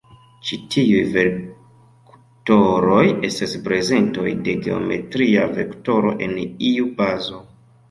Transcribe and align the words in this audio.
Ĉi 0.47 0.57
tiuj 0.75 1.01
vektoroj 1.17 3.03
estas 3.29 3.53
prezentoj 3.69 4.27
de 4.49 4.57
geometria 4.67 5.47
vektoro 5.61 6.17
en 6.31 6.37
iu 6.73 6.91
bazo. 7.05 7.43